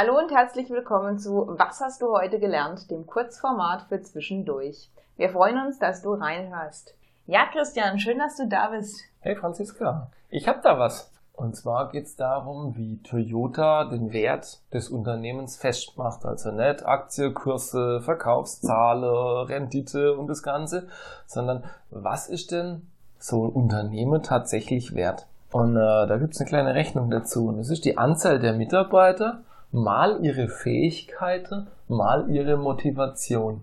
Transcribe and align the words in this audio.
Hallo 0.00 0.16
und 0.16 0.30
herzlich 0.30 0.70
willkommen 0.70 1.18
zu 1.18 1.56
Was 1.58 1.80
hast 1.80 2.02
du 2.02 2.12
heute 2.12 2.38
gelernt, 2.38 2.88
dem 2.88 3.04
Kurzformat 3.04 3.82
für 3.88 4.00
zwischendurch. 4.00 4.90
Wir 5.16 5.28
freuen 5.28 5.58
uns, 5.66 5.80
dass 5.80 6.02
du 6.02 6.14
reinhörst. 6.14 6.94
Ja, 7.26 7.46
Christian, 7.50 7.98
schön, 7.98 8.20
dass 8.20 8.36
du 8.36 8.46
da 8.46 8.68
bist. 8.68 9.00
Hey 9.18 9.34
Franziska, 9.34 10.08
ich 10.30 10.46
habe 10.46 10.60
da 10.62 10.78
was. 10.78 11.10
Und 11.32 11.56
zwar 11.56 11.90
geht 11.90 12.04
es 12.04 12.14
darum, 12.14 12.76
wie 12.76 13.02
Toyota 13.02 13.86
den 13.86 14.12
Wert 14.12 14.60
des 14.72 14.88
Unternehmens 14.88 15.56
festmacht. 15.56 16.24
Also 16.24 16.52
nicht 16.52 16.86
Aktienkurse, 16.86 18.00
Verkaufszahlen, 18.00 19.48
Rendite 19.48 20.16
und 20.16 20.28
das 20.28 20.44
Ganze, 20.44 20.86
sondern 21.26 21.64
was 21.90 22.28
ist 22.28 22.52
denn 22.52 22.86
so 23.18 23.46
ein 23.46 23.50
Unternehmen 23.50 24.22
tatsächlich 24.22 24.94
wert? 24.94 25.26
Und 25.50 25.76
äh, 25.76 26.06
da 26.06 26.18
gibt 26.18 26.34
es 26.34 26.40
eine 26.40 26.48
kleine 26.48 26.74
Rechnung 26.76 27.10
dazu. 27.10 27.48
Und 27.48 27.58
das 27.58 27.68
ist 27.68 27.84
die 27.84 27.98
Anzahl 27.98 28.38
der 28.38 28.52
Mitarbeiter 28.52 29.42
mal 29.70 30.24
ihre 30.24 30.48
Fähigkeiten, 30.48 31.66
mal 31.88 32.30
ihre 32.30 32.56
Motivation. 32.56 33.62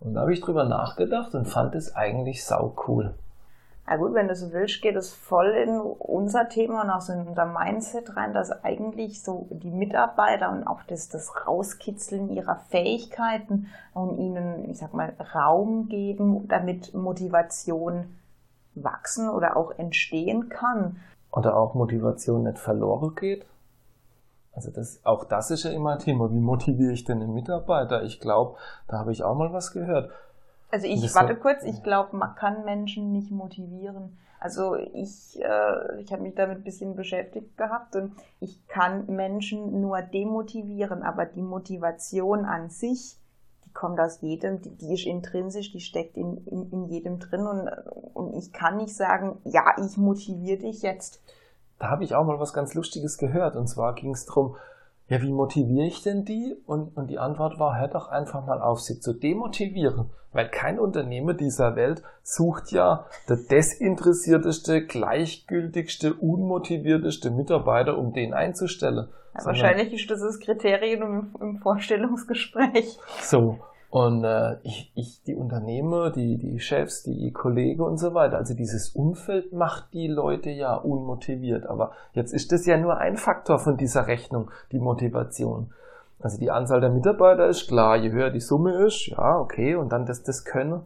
Und 0.00 0.14
da 0.14 0.22
habe 0.22 0.32
ich 0.32 0.40
drüber 0.40 0.64
nachgedacht 0.64 1.34
und 1.34 1.46
fand 1.46 1.74
es 1.74 1.94
eigentlich 1.94 2.44
sau 2.44 2.74
cool. 2.86 3.14
Na 3.88 3.96
gut, 3.96 4.14
wenn 4.14 4.26
du 4.26 4.34
so 4.34 4.52
willst, 4.52 4.82
geht 4.82 4.96
es 4.96 5.14
voll 5.14 5.50
in 5.50 5.78
unser 5.78 6.48
Thema 6.48 6.82
und 6.82 6.90
auch 6.90 7.00
so 7.00 7.12
in 7.12 7.28
unser 7.28 7.46
Mindset 7.46 8.16
rein, 8.16 8.34
dass 8.34 8.50
eigentlich 8.64 9.22
so 9.22 9.46
die 9.50 9.70
Mitarbeiter 9.70 10.50
und 10.50 10.66
auch 10.66 10.82
das, 10.88 11.08
das 11.08 11.46
Rauskitzeln 11.46 12.28
ihrer 12.30 12.56
Fähigkeiten 12.68 13.68
und 13.94 14.18
ihnen, 14.18 14.68
ich 14.68 14.78
sag 14.78 14.92
mal, 14.92 15.14
Raum 15.34 15.88
geben, 15.88 16.48
damit 16.48 16.94
Motivation 16.94 18.16
wachsen 18.74 19.28
oder 19.28 19.56
auch 19.56 19.70
entstehen 19.78 20.48
kann. 20.48 20.96
Oder 21.30 21.56
auch 21.56 21.74
Motivation 21.74 22.42
nicht 22.42 22.58
verloren 22.58 23.14
geht. 23.14 23.46
Also 24.56 24.70
das, 24.70 25.00
auch 25.04 25.24
das 25.24 25.50
ist 25.50 25.64
ja 25.64 25.70
immer 25.70 25.92
ein 25.92 25.98
Thema. 25.98 26.32
Wie 26.32 26.40
motiviere 26.40 26.92
ich 26.92 27.04
denn 27.04 27.20
den 27.20 27.34
Mitarbeiter? 27.34 28.02
Ich 28.04 28.20
glaube, 28.20 28.56
da 28.88 28.98
habe 28.98 29.12
ich 29.12 29.22
auch 29.22 29.36
mal 29.36 29.52
was 29.52 29.70
gehört. 29.70 30.10
Also 30.70 30.86
ich 30.86 31.14
warte 31.14 31.36
kurz, 31.36 31.62
ich 31.62 31.82
glaube, 31.82 32.16
man 32.16 32.34
kann 32.34 32.64
Menschen 32.64 33.12
nicht 33.12 33.30
motivieren. 33.30 34.18
Also 34.40 34.74
ich, 34.74 35.38
äh, 35.42 36.00
ich 36.00 36.10
habe 36.10 36.22
mich 36.22 36.34
damit 36.34 36.58
ein 36.58 36.64
bisschen 36.64 36.96
beschäftigt 36.96 37.56
gehabt 37.56 37.96
und 37.96 38.12
ich 38.40 38.66
kann 38.66 39.06
Menschen 39.06 39.80
nur 39.80 40.00
demotivieren, 40.02 41.02
aber 41.02 41.26
die 41.26 41.42
Motivation 41.42 42.44
an 42.44 42.70
sich, 42.70 43.18
die 43.64 43.72
kommt 43.72 44.00
aus 44.00 44.20
jedem, 44.22 44.60
die, 44.62 44.70
die 44.70 44.94
ist 44.94 45.06
intrinsisch, 45.06 45.72
die 45.72 45.80
steckt 45.80 46.16
in, 46.16 46.38
in, 46.46 46.70
in 46.70 46.84
jedem 46.86 47.18
drin 47.18 47.46
und, 47.46 47.68
und 48.14 48.34
ich 48.34 48.52
kann 48.52 48.78
nicht 48.78 48.94
sagen, 48.94 49.38
ja, 49.44 49.74
ich 49.84 49.96
motiviere 49.96 50.58
dich 50.58 50.82
jetzt 50.82 51.20
da 51.78 51.90
habe 51.90 52.04
ich 52.04 52.14
auch 52.14 52.24
mal 52.24 52.40
was 52.40 52.52
ganz 52.52 52.74
Lustiges 52.74 53.18
gehört. 53.18 53.56
Und 53.56 53.66
zwar 53.68 53.94
ging 53.94 54.12
es 54.12 54.26
darum, 54.26 54.56
ja, 55.08 55.22
wie 55.22 55.32
motiviere 55.32 55.86
ich 55.86 56.02
denn 56.02 56.24
die? 56.24 56.56
Und, 56.66 56.96
und 56.96 57.08
die 57.08 57.18
Antwort 57.18 57.58
war, 57.58 57.78
hör 57.78 57.88
doch 57.88 58.08
einfach 58.08 58.44
mal 58.44 58.60
auf, 58.60 58.80
sie 58.80 58.98
zu 58.98 59.12
demotivieren. 59.12 60.10
Weil 60.32 60.48
kein 60.48 60.78
Unternehmer 60.78 61.32
dieser 61.32 61.76
Welt 61.76 62.02
sucht 62.22 62.72
ja 62.72 63.06
der 63.28 63.36
desinteressierteste, 63.36 64.84
gleichgültigste, 64.84 66.14
unmotivierteste 66.14 67.30
Mitarbeiter, 67.30 67.96
um 67.96 68.12
den 68.12 68.34
einzustellen. 68.34 69.08
Ja, 69.34 69.44
wahrscheinlich 69.44 69.92
ist 69.92 70.10
das 70.10 70.20
das 70.20 70.40
Kriterium 70.40 71.02
im, 71.02 71.40
im 71.40 71.58
Vorstellungsgespräch. 71.58 72.98
So. 73.22 73.60
Und 73.96 74.24
äh, 74.24 74.58
ich, 74.62 74.92
ich, 74.94 75.22
die 75.22 75.34
Unternehmer, 75.34 76.10
die, 76.10 76.36
die 76.36 76.60
Chefs, 76.60 77.04
die 77.04 77.32
Kollegen 77.32 77.80
und 77.80 77.96
so 77.96 78.12
weiter, 78.12 78.36
also 78.36 78.52
dieses 78.52 78.90
Umfeld 78.90 79.54
macht 79.54 79.94
die 79.94 80.06
Leute 80.06 80.50
ja 80.50 80.74
unmotiviert. 80.74 81.64
Aber 81.64 81.92
jetzt 82.12 82.34
ist 82.34 82.52
das 82.52 82.66
ja 82.66 82.76
nur 82.76 82.98
ein 82.98 83.16
Faktor 83.16 83.58
von 83.58 83.78
dieser 83.78 84.06
Rechnung, 84.06 84.50
die 84.70 84.80
Motivation. 84.80 85.72
Also 86.20 86.38
die 86.38 86.50
Anzahl 86.50 86.82
der 86.82 86.90
Mitarbeiter 86.90 87.46
ist 87.46 87.68
klar, 87.68 87.96
je 87.96 88.12
höher 88.12 88.28
die 88.28 88.40
Summe 88.40 88.84
ist, 88.84 89.06
ja, 89.06 89.38
okay, 89.38 89.76
und 89.76 89.90
dann 89.92 90.04
das, 90.04 90.22
das 90.22 90.44
Können. 90.44 90.82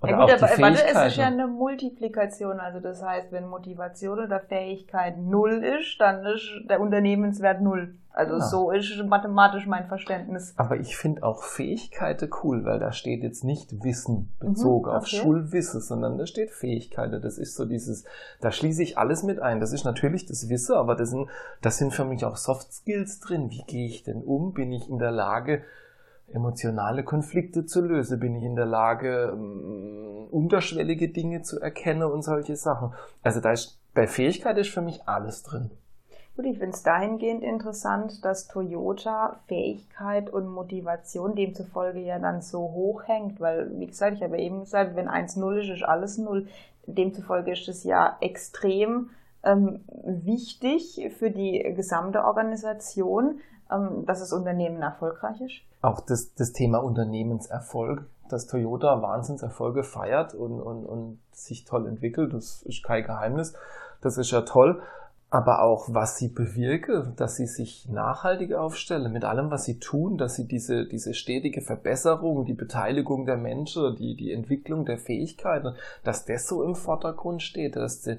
Und 0.00 0.10
ja 0.10 0.20
gut, 0.20 0.30
aber 0.30 0.42
warte, 0.42 0.84
es 0.86 1.06
ist 1.06 1.16
ja 1.16 1.26
eine 1.26 1.48
Multiplikation. 1.48 2.60
Also 2.60 2.78
das 2.78 3.02
heißt, 3.02 3.32
wenn 3.32 3.48
Motivation 3.48 4.20
oder 4.20 4.38
Fähigkeit 4.38 5.18
null 5.18 5.64
ist, 5.64 6.00
dann 6.00 6.24
ist 6.24 6.48
der 6.68 6.80
Unternehmenswert 6.80 7.60
null. 7.60 7.96
Also 8.12 8.34
ja. 8.34 8.40
so 8.40 8.70
ist 8.70 8.96
mathematisch 9.04 9.66
mein 9.66 9.86
Verständnis. 9.86 10.54
Aber 10.56 10.76
ich 10.76 10.96
finde 10.96 11.22
auch 11.24 11.42
Fähigkeiten 11.42 12.30
cool, 12.42 12.64
weil 12.64 12.78
da 12.78 12.92
steht 12.92 13.22
jetzt 13.22 13.42
nicht 13.42 13.84
Wissen 13.84 14.32
bezogen 14.38 14.90
mhm, 14.90 14.96
okay. 14.96 14.96
auf 14.96 15.06
Schulwissen, 15.06 15.80
sondern 15.80 16.16
da 16.16 16.26
steht 16.26 16.50
Fähigkeiten. 16.50 17.20
Das 17.20 17.38
ist 17.38 17.56
so 17.56 17.64
dieses, 17.64 18.04
da 18.40 18.52
schließe 18.52 18.82
ich 18.82 18.98
alles 18.98 19.24
mit 19.24 19.40
ein. 19.40 19.60
Das 19.60 19.72
ist 19.72 19.84
natürlich 19.84 20.26
das 20.26 20.48
Wissen, 20.48 20.74
aber 20.76 20.94
das 20.94 21.10
sind, 21.10 21.28
das 21.60 21.78
sind 21.78 21.92
für 21.92 22.04
mich 22.04 22.24
auch 22.24 22.36
Soft 22.36 22.72
Skills 22.72 23.18
drin. 23.20 23.50
Wie 23.50 23.64
gehe 23.66 23.86
ich 23.86 24.04
denn 24.04 24.22
um? 24.22 24.52
Bin 24.52 24.72
ich 24.72 24.88
in 24.88 24.98
der 24.98 25.12
Lage, 25.12 25.62
emotionale 26.32 27.04
Konflikte 27.04 27.66
zu 27.66 27.80
lösen? 27.80 28.20
Bin 28.20 28.36
ich 28.36 28.44
in 28.44 28.56
der 28.56 28.66
Lage, 28.66 29.32
um, 29.32 30.28
unterschwellige 30.30 31.08
Dinge 31.08 31.42
zu 31.42 31.60
erkennen 31.60 32.04
und 32.04 32.22
solche 32.22 32.56
Sachen? 32.56 32.92
Also 33.22 33.40
da 33.40 33.52
ist, 33.52 33.78
bei 33.94 34.06
Fähigkeit 34.06 34.58
ist 34.58 34.70
für 34.70 34.82
mich 34.82 35.08
alles 35.08 35.42
drin. 35.42 35.70
Gut, 36.36 36.46
ich 36.46 36.58
finde 36.58 36.76
es 36.76 36.84
dahingehend 36.84 37.42
interessant, 37.42 38.24
dass 38.24 38.46
Toyota 38.46 39.40
Fähigkeit 39.48 40.30
und 40.30 40.46
Motivation 40.46 41.34
demzufolge 41.34 41.98
ja 41.98 42.20
dann 42.20 42.42
so 42.42 42.60
hoch 42.60 43.02
hängt, 43.06 43.40
weil, 43.40 43.76
wie 43.80 43.88
gesagt, 43.88 44.18
ich 44.18 44.22
habe 44.22 44.38
eben 44.38 44.60
gesagt, 44.60 44.94
wenn 44.94 45.08
eins 45.08 45.34
null 45.34 45.58
ist, 45.58 45.68
ist 45.68 45.82
alles 45.82 46.16
null. 46.16 46.46
Demzufolge 46.86 47.50
ist 47.50 47.68
es 47.68 47.82
ja 47.82 48.16
extrem 48.20 49.10
ähm, 49.42 49.80
wichtig 50.04 51.10
für 51.18 51.32
die 51.32 51.58
gesamte 51.74 52.22
Organisation, 52.24 53.40
ähm, 53.40 53.40
dass 53.68 54.20
das 54.20 54.32
Unternehmen 54.32 54.82
erfolgreich 54.82 55.40
ist 55.40 55.62
auch 55.80 56.00
das, 56.00 56.34
das 56.34 56.52
Thema 56.52 56.78
Unternehmenserfolg, 56.78 58.06
dass 58.28 58.46
Toyota 58.46 59.00
Wahnsinnserfolge 59.00 59.84
feiert 59.84 60.34
und, 60.34 60.60
und, 60.60 60.84
und 60.84 61.18
sich 61.32 61.64
toll 61.64 61.86
entwickelt, 61.86 62.34
das 62.34 62.62
ist 62.62 62.82
kein 62.82 63.04
Geheimnis. 63.04 63.54
Das 64.00 64.18
ist 64.18 64.30
ja 64.30 64.42
toll. 64.42 64.82
Aber 65.30 65.62
auch, 65.62 65.88
was 65.90 66.16
sie 66.16 66.28
bewirke, 66.28 67.12
dass 67.16 67.36
sie 67.36 67.46
sich 67.46 67.86
nachhaltig 67.90 68.54
aufstellen 68.54 69.12
mit 69.12 69.24
allem, 69.24 69.50
was 69.50 69.64
sie 69.64 69.78
tun, 69.78 70.16
dass 70.16 70.36
sie 70.36 70.48
diese, 70.48 70.86
diese 70.86 71.12
stetige 71.12 71.60
Verbesserung, 71.60 72.46
die 72.46 72.54
Beteiligung 72.54 73.26
der 73.26 73.36
Menschen, 73.36 73.94
die, 73.96 74.16
die 74.16 74.32
Entwicklung 74.32 74.86
der 74.86 74.98
Fähigkeiten, 74.98 75.74
dass 76.02 76.24
das 76.24 76.48
so 76.48 76.62
im 76.62 76.74
Vordergrund 76.74 77.42
steht, 77.42 77.76
dass 77.76 78.02
sie 78.04 78.18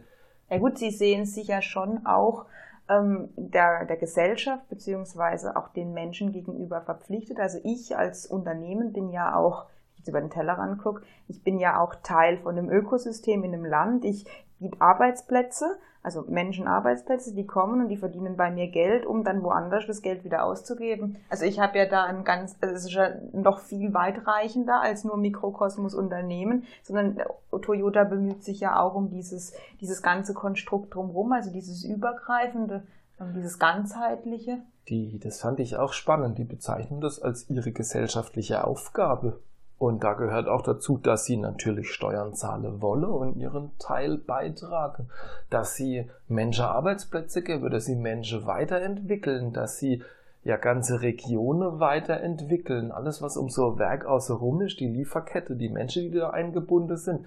ja 0.52 0.58
gut, 0.58 0.80
sie 0.80 0.90
sehen 0.90 1.26
sich 1.26 1.48
ja 1.48 1.62
schon 1.62 2.06
auch 2.08 2.46
ähm, 2.90 3.30
der, 3.36 3.86
der 3.86 3.98
Gesellschaft 3.98 4.68
beziehungsweise 4.70 5.56
auch 5.56 5.70
den 5.70 5.94
Menschen 5.94 6.32
gegenüber 6.32 6.82
verpflichtet. 6.82 7.40
Also 7.40 7.60
ich 7.64 7.96
als 7.96 8.26
Unternehmen 8.26 8.92
bin 8.92 9.10
ja 9.10 9.36
auch, 9.36 9.68
jetzt 10.00 10.08
über 10.08 10.20
den 10.20 10.30
Teller 10.32 10.54
rangucke, 10.54 11.04
ich 11.28 11.44
bin 11.44 11.60
ja 11.60 11.80
auch 11.80 11.96
Teil 12.02 12.38
von 12.38 12.58
einem 12.58 12.70
Ökosystem 12.70 13.44
in 13.44 13.54
einem 13.54 13.66
Land. 13.66 14.04
Ich 14.04 14.26
biete 14.60 14.82
Arbeitsplätze, 14.82 15.78
also 16.02 16.24
Menschen 16.28 16.68
Arbeitsplätze, 16.68 17.34
die 17.34 17.46
kommen 17.46 17.82
und 17.82 17.90
die 17.90 17.98
verdienen 17.98 18.38
bei 18.38 18.52
mir 18.52 18.68
Geld, 18.68 19.06
um 19.06 19.24
dann 19.24 19.44
woanders 19.44 19.86
das 19.86 20.02
Geld 20.02 20.24
wieder 20.24 20.44
auszugeben. 20.44 21.18
Also 21.30 21.46
ich 21.46 21.60
habe 21.60 21.78
ja 21.78 21.86
da 21.86 22.04
ein 22.04 22.24
ganz, 22.24 22.56
also 22.62 22.74
es 22.74 22.86
ist 22.86 22.94
ja 22.94 23.10
noch 23.34 23.60
viel 23.60 23.94
weitreichender 23.94 24.82
als 24.82 25.04
nur 25.04 25.18
Mikrokosmos 25.18 25.94
Unternehmen, 25.94 26.64
sondern 26.84 27.18
Toyota 27.62 28.06
bemüht 28.06 28.44
sich 28.44 28.62
ja 28.62 28.80
auch 28.80 28.96
um 28.96 29.10
dieses, 29.10 29.54
dieses 29.82 30.02
ganze 30.02 30.34
Konstrukt 30.34 30.96
drumherum, 30.96 31.34
also 31.34 31.52
dieses 31.52 31.84
übergreifende, 31.84 32.84
dieses 33.36 33.60
ganzheitliche. 33.60 34.60
Die, 34.88 35.20
das 35.20 35.42
fand 35.42 35.60
ich 35.60 35.76
auch 35.76 35.94
spannend. 35.94 36.38
Die 36.38 36.46
bezeichnen 36.46 37.02
das 37.02 37.22
als 37.22 37.50
ihre 37.50 37.72
gesellschaftliche 37.72 38.66
Aufgabe. 38.66 39.40
Und 39.80 40.04
da 40.04 40.14
gehört 40.14 40.50
auch 40.50 40.62
dazu, 40.62 40.98
dass 40.98 41.24
sie 41.24 41.38
natürlich 41.38 41.94
Steuern 41.94 42.36
zahlen 42.36 42.82
wolle 42.82 43.08
und 43.08 43.38
ihren 43.38 43.72
Teil 43.80 44.18
beitragen, 44.18 45.10
dass 45.50 45.76
sie 45.76 46.10
Menschen 46.28 46.66
Arbeitsplätze 46.66 47.42
geben, 47.42 47.72
dass 47.72 47.86
sie 47.86 47.96
Menschen 47.96 48.46
weiterentwickeln, 48.46 49.54
dass 49.54 49.78
sie 49.78 50.04
ja 50.44 50.58
ganze 50.58 51.02
Regionen 51.02 51.80
weiterentwickeln. 51.80 52.92
Alles, 52.92 53.22
was 53.22 53.38
um 53.38 53.50
so 53.50 53.72
ein 53.72 53.80
Werk 53.80 54.06
außenrum 54.06 54.62
ist, 54.62 54.82
die 54.82 54.88
Lieferkette, 54.88 55.56
die 55.56 55.70
Menschen, 55.70 56.12
die 56.12 56.18
da 56.18 56.32
eingebunden 56.32 56.98
sind. 56.98 57.26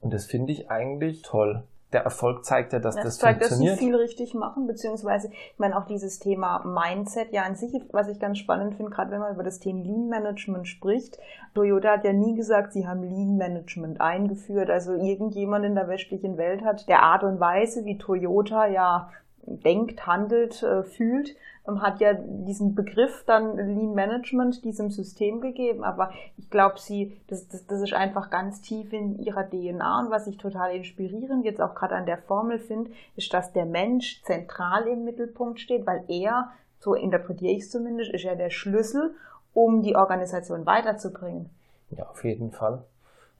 Und 0.00 0.14
das 0.14 0.24
finde 0.24 0.52
ich 0.52 0.70
eigentlich 0.70 1.20
toll 1.20 1.62
der 1.92 2.02
Erfolg 2.02 2.44
zeigt 2.44 2.72
ja, 2.72 2.78
dass 2.78 2.94
das, 2.94 3.04
das 3.04 3.18
zeigt, 3.18 3.40
funktioniert. 3.40 3.72
dass 3.72 3.78
sie 3.78 3.84
viel 3.84 3.94
richtig 3.94 4.34
machen, 4.34 4.66
beziehungsweise, 4.66 5.28
ich 5.28 5.58
meine, 5.58 5.76
auch 5.76 5.86
dieses 5.86 6.18
Thema 6.18 6.64
Mindset, 6.64 7.32
ja 7.32 7.42
an 7.42 7.54
sich, 7.54 7.72
was 7.92 8.08
ich 8.08 8.18
ganz 8.18 8.38
spannend 8.38 8.74
finde, 8.74 8.90
gerade 8.90 9.10
wenn 9.10 9.20
man 9.20 9.34
über 9.34 9.42
das 9.42 9.58
Thema 9.58 9.82
Lean 9.84 10.08
Management 10.08 10.68
spricht. 10.68 11.18
Toyota 11.54 11.92
hat 11.92 12.04
ja 12.04 12.12
nie 12.12 12.34
gesagt, 12.34 12.72
sie 12.72 12.86
haben 12.86 13.02
Lean 13.02 13.36
Management 13.36 14.00
eingeführt. 14.00 14.70
Also 14.70 14.94
irgendjemand 14.94 15.64
in 15.64 15.74
der 15.74 15.88
westlichen 15.88 16.36
Welt 16.38 16.64
hat 16.64 16.88
der 16.88 17.02
Art 17.02 17.24
und 17.24 17.40
Weise, 17.40 17.84
wie 17.84 17.98
Toyota 17.98 18.66
ja 18.66 19.10
denkt, 19.46 20.06
handelt, 20.06 20.62
äh, 20.62 20.82
fühlt, 20.82 21.34
ähm, 21.66 21.82
hat 21.82 22.00
ja 22.00 22.14
diesen 22.14 22.74
Begriff 22.74 23.24
dann 23.26 23.56
Lean 23.56 23.94
Management 23.94 24.64
diesem 24.64 24.90
System 24.90 25.40
gegeben. 25.40 25.84
Aber 25.84 26.10
ich 26.36 26.50
glaube, 26.50 26.78
sie, 26.78 27.20
das, 27.28 27.48
das, 27.48 27.66
das 27.66 27.80
ist 27.80 27.94
einfach 27.94 28.30
ganz 28.30 28.60
tief 28.60 28.92
in 28.92 29.18
ihrer 29.18 29.48
DNA. 29.48 30.00
Und 30.00 30.10
was 30.10 30.26
ich 30.26 30.38
total 30.38 30.74
inspirierend 30.74 31.44
jetzt 31.44 31.60
auch 31.60 31.74
gerade 31.74 31.94
an 31.94 32.06
der 32.06 32.18
Formel 32.18 32.58
finde, 32.58 32.90
ist, 33.16 33.32
dass 33.32 33.52
der 33.52 33.66
Mensch 33.66 34.22
zentral 34.22 34.86
im 34.86 35.04
Mittelpunkt 35.04 35.60
steht, 35.60 35.86
weil 35.86 36.04
er 36.08 36.50
so 36.78 36.94
interpretiere 36.94 37.52
ich 37.52 37.62
es 37.62 37.70
zumindest, 37.70 38.12
ist 38.12 38.24
ja 38.24 38.34
der 38.34 38.50
Schlüssel, 38.50 39.14
um 39.54 39.82
die 39.82 39.94
Organisation 39.94 40.66
weiterzubringen. 40.66 41.50
Ja, 41.90 42.08
auf 42.08 42.24
jeden 42.24 42.50
Fall. 42.50 42.82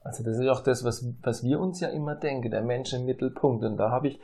Also 0.03 0.23
das 0.23 0.37
ist 0.37 0.47
auch 0.47 0.61
das, 0.61 0.83
was, 0.83 1.05
was 1.21 1.43
wir 1.43 1.59
uns 1.59 1.79
ja 1.79 1.89
immer 1.89 2.15
denken, 2.15 2.51
der 2.51 2.61
Mensch 2.61 2.93
im 2.93 3.05
Mittelpunkt. 3.05 3.63
Und 3.63 3.77
da 3.77 3.89
habe 3.89 4.09
ich 4.09 4.19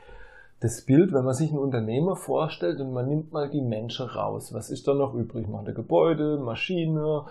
das 0.60 0.82
Bild, 0.82 1.12
wenn 1.12 1.24
man 1.24 1.34
sich 1.34 1.50
einen 1.50 1.58
Unternehmer 1.58 2.16
vorstellt 2.16 2.80
und 2.80 2.92
man 2.92 3.08
nimmt 3.08 3.32
mal 3.32 3.48
die 3.48 3.62
Menschen 3.62 4.06
raus. 4.06 4.52
Was 4.52 4.70
ist 4.70 4.86
da 4.86 4.94
noch 4.94 5.14
übrig? 5.14 5.48
Man 5.48 5.66
hat 5.66 5.74
Gebäude, 5.74 6.36
Maschine, 6.36 7.24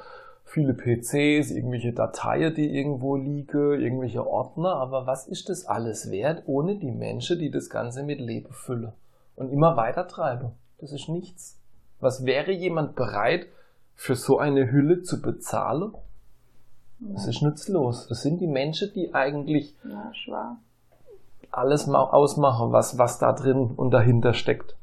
viele 0.46 0.74
PCs, 0.74 1.52
irgendwelche 1.52 1.94
Dateien, 1.94 2.56
die 2.56 2.76
irgendwo 2.76 3.16
liegen, 3.16 3.80
irgendwelche 3.80 4.26
Ordner. 4.26 4.74
Aber 4.76 5.06
was 5.06 5.28
ist 5.28 5.50
das 5.50 5.66
alles 5.66 6.10
wert 6.10 6.44
ohne 6.48 6.78
die 6.78 6.92
Menschen, 6.92 7.38
die 7.38 7.52
das 7.52 7.70
Ganze 7.70 8.04
mit 8.04 8.20
Leben 8.20 8.52
füllen 8.52 8.94
und 9.36 9.52
immer 9.52 9.78
weiter 9.78 10.08
treiben? 10.08 10.52
Das 10.80 10.92
ist 10.92 11.08
nichts. 11.08 11.60
Was 12.00 12.26
wäre 12.26 12.52
jemand 12.52 12.96
bereit, 12.96 13.48
für 13.94 14.16
so 14.16 14.40
eine 14.40 14.72
Hülle 14.72 15.04
zu 15.04 15.22
bezahlen? 15.22 15.94
Das 17.00 17.28
ist 17.28 17.42
nutzlos. 17.42 18.08
Das 18.08 18.24
sind 18.24 18.42
die 18.42 18.48
Menschen, 18.48 18.92
die 18.94 19.14
eigentlich 19.14 19.76
ja, 19.84 20.12
alles 21.52 21.90
ausmachen, 21.90 22.72
was, 22.72 22.98
was 22.98 23.20
da 23.20 23.34
drin 23.34 23.72
und 23.76 23.92
dahinter 23.92 24.34
steckt. 24.34 24.76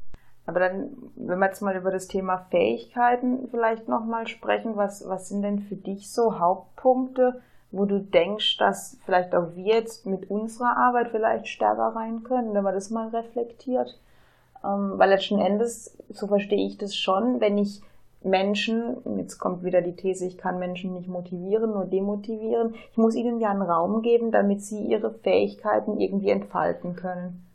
Aber 0.45 0.61
dann, 0.61 0.91
wenn 1.15 1.39
wir 1.39 1.47
jetzt 1.47 1.61
mal 1.61 1.75
über 1.75 1.91
das 1.91 2.07
Thema 2.07 2.37
Fähigkeiten 2.49 3.49
vielleicht 3.51 3.89
nochmal 3.89 4.27
sprechen, 4.27 4.77
was, 4.77 5.07
was 5.07 5.27
sind 5.27 5.41
denn 5.41 5.59
für 5.59 5.75
dich 5.75 6.11
so 6.11 6.39
Hauptpunkte, 6.39 7.41
wo 7.71 7.83
du 7.83 7.99
denkst, 7.99 8.57
dass 8.57 8.97
vielleicht 9.05 9.35
auch 9.35 9.55
wir 9.55 9.75
jetzt 9.75 10.05
mit 10.05 10.29
unserer 10.29 10.77
Arbeit 10.77 11.09
vielleicht 11.09 11.47
stärker 11.47 11.93
rein 11.95 12.23
können, 12.23 12.53
wenn 12.53 12.63
man 12.63 12.73
das 12.73 12.89
mal 12.89 13.09
reflektiert? 13.09 13.99
Ähm, 14.63 14.93
weil 14.95 15.09
letzten 15.09 15.39
Endes, 15.39 15.97
so 16.09 16.27
verstehe 16.27 16.65
ich 16.65 16.77
das 16.77 16.95
schon, 16.95 17.41
wenn 17.41 17.57
ich 17.57 17.81
Menschen, 18.23 18.97
jetzt 19.17 19.37
kommt 19.37 19.63
wieder 19.63 19.81
die 19.81 19.95
These, 19.95 20.25
ich 20.25 20.37
kann 20.37 20.59
Menschen 20.59 20.93
nicht 20.93 21.07
motivieren, 21.07 21.71
nur 21.71 21.85
demotivieren. 21.85 22.75
Ich 22.91 22.97
muss 22.97 23.15
ihnen 23.15 23.39
ja 23.39 23.51
einen 23.51 23.61
Raum 23.61 24.01
geben, 24.01 24.31
damit 24.31 24.63
sie 24.63 24.81
ihre 24.81 25.11
Fähigkeiten 25.11 25.99
irgendwie 25.99 26.29
entfalten 26.29 26.95
können. 26.95 27.45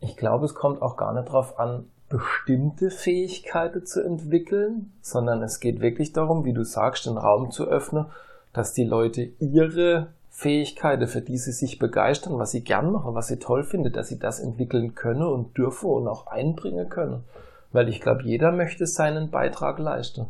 Ich 0.00 0.16
glaube, 0.16 0.44
es 0.44 0.54
kommt 0.54 0.82
auch 0.82 0.96
gar 0.96 1.12
nicht 1.12 1.28
darauf 1.28 1.58
an, 1.58 1.86
bestimmte 2.08 2.90
Fähigkeiten 2.90 3.84
zu 3.84 4.02
entwickeln, 4.02 4.92
sondern 5.02 5.42
es 5.42 5.60
geht 5.60 5.80
wirklich 5.80 6.12
darum, 6.12 6.44
wie 6.44 6.52
du 6.52 6.64
sagst, 6.64 7.06
den 7.06 7.18
Raum 7.18 7.50
zu 7.50 7.64
öffnen, 7.64 8.06
dass 8.52 8.72
die 8.72 8.84
Leute 8.84 9.22
ihre 9.38 10.08
Fähigkeiten, 10.30 11.06
für 11.06 11.20
die 11.20 11.36
sie 11.36 11.52
sich 11.52 11.78
begeistern, 11.78 12.38
was 12.38 12.52
sie 12.52 12.62
gern 12.62 12.92
machen, 12.92 13.14
was 13.14 13.26
sie 13.26 13.38
toll 13.38 13.64
finden, 13.64 13.92
dass 13.92 14.08
sie 14.08 14.18
das 14.18 14.40
entwickeln 14.40 14.94
können 14.94 15.24
und 15.24 15.56
dürfen 15.58 15.90
und 15.90 16.08
auch 16.08 16.28
einbringen 16.28 16.88
können. 16.88 17.24
Weil 17.72 17.88
ich 17.88 18.00
glaube, 18.00 18.22
jeder 18.22 18.52
möchte 18.52 18.86
seinen 18.86 19.30
Beitrag 19.30 19.78
leisten. 19.78 20.28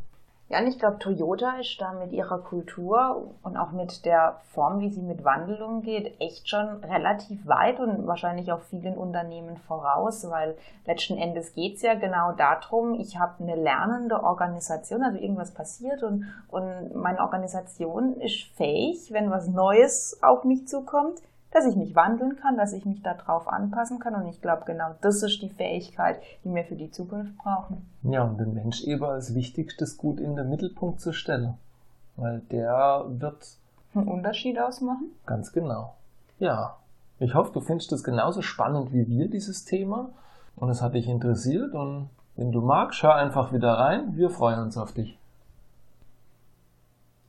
Ja, 0.50 0.60
und 0.60 0.66
ich 0.66 0.78
glaube, 0.78 0.98
Toyota 0.98 1.58
ist 1.60 1.78
da 1.78 1.92
mit 1.92 2.10
ihrer 2.12 2.38
Kultur 2.38 3.34
und 3.42 3.58
auch 3.58 3.72
mit 3.72 4.06
der 4.06 4.40
Form, 4.54 4.80
wie 4.80 4.88
sie 4.88 5.02
mit 5.02 5.22
Wandel 5.22 5.60
umgeht, 5.60 6.18
echt 6.20 6.48
schon 6.48 6.82
relativ 6.82 7.46
weit 7.46 7.78
und 7.80 8.06
wahrscheinlich 8.06 8.50
auch 8.50 8.62
vielen 8.62 8.96
Unternehmen 8.96 9.58
voraus, 9.58 10.26
weil 10.30 10.56
letzten 10.86 11.18
Endes 11.18 11.52
geht's 11.52 11.82
ja 11.82 11.94
genau 11.96 12.32
darum, 12.32 12.94
ich 12.98 13.18
habe 13.18 13.42
eine 13.42 13.56
lernende 13.56 14.22
Organisation, 14.24 15.02
also 15.02 15.18
irgendwas 15.18 15.52
passiert 15.52 16.02
und, 16.02 16.24
und 16.48 16.94
meine 16.94 17.20
Organisation 17.20 18.16
ist 18.16 18.44
fähig, 18.56 19.12
wenn 19.12 19.30
was 19.30 19.48
Neues 19.48 20.18
auf 20.22 20.44
mich 20.44 20.66
zukommt, 20.66 21.20
dass 21.58 21.66
ich 21.66 21.76
mich 21.76 21.96
wandeln 21.96 22.36
kann, 22.36 22.56
dass 22.56 22.72
ich 22.72 22.84
mich 22.84 23.02
darauf 23.02 23.48
anpassen 23.48 23.98
kann. 23.98 24.14
Und 24.14 24.26
ich 24.26 24.40
glaube, 24.40 24.62
genau 24.64 24.94
das 25.00 25.22
ist 25.24 25.42
die 25.42 25.48
Fähigkeit, 25.48 26.20
die 26.44 26.54
wir 26.54 26.64
für 26.64 26.76
die 26.76 26.90
Zukunft 26.90 27.36
brauchen. 27.38 27.84
Ja, 28.04 28.22
und 28.22 28.38
den 28.38 28.54
Mensch 28.54 28.84
eben 28.84 29.04
als 29.04 29.34
wichtigstes 29.34 29.96
Gut 29.96 30.20
in 30.20 30.36
den 30.36 30.48
Mittelpunkt 30.48 31.00
zu 31.00 31.12
stellen. 31.12 31.54
Weil 32.16 32.40
der 32.52 33.06
wird 33.08 33.44
einen 33.94 34.06
Unterschied 34.06 34.58
ausmachen. 34.60 35.10
Ganz 35.26 35.52
genau. 35.52 35.94
Ja. 36.38 36.76
Ich 37.18 37.34
hoffe, 37.34 37.52
du 37.52 37.60
findest 37.60 37.90
es 37.90 38.04
genauso 38.04 38.42
spannend 38.42 38.92
wie 38.92 39.08
wir, 39.08 39.28
dieses 39.28 39.64
Thema. 39.64 40.10
Und 40.54 40.70
es 40.70 40.80
hat 40.80 40.94
dich 40.94 41.08
interessiert. 41.08 41.74
Und 41.74 42.08
wenn 42.36 42.52
du 42.52 42.60
magst, 42.60 43.02
hör 43.02 43.16
einfach 43.16 43.52
wieder 43.52 43.72
rein. 43.72 44.16
Wir 44.16 44.30
freuen 44.30 44.60
uns 44.60 44.76
auf 44.76 44.92
dich. 44.92 45.18